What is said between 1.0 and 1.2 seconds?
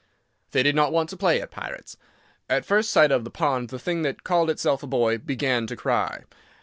to